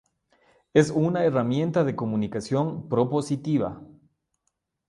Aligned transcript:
es 0.73 0.89
una 0.89 1.25
herramienta 1.25 1.83
de 1.83 1.95
comunicación 1.95 2.89
propositiva 2.89 3.83